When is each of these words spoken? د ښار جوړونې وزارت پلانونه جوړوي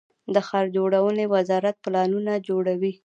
د 0.33 0.35
ښار 0.47 0.65
جوړونې 0.77 1.25
وزارت 1.35 1.75
پلانونه 1.83 2.31
جوړوي 2.47 2.93